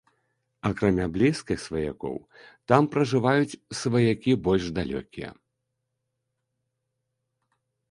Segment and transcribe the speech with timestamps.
[0.69, 2.17] Акрамя блізкіх сваякоў,
[2.71, 5.33] там пражываюць сваякі больш далёкія.